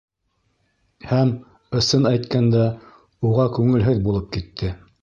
Һәм, 1.09 1.33
ысын 1.81 2.09
әйткәндә, 2.13 2.67
уға 3.31 3.49
күңелһеҙ 3.61 4.07
булып 4.11 4.37
китте. 4.39 4.75